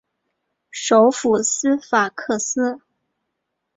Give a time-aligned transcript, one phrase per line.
[0.71, 2.81] 首府斯法克斯。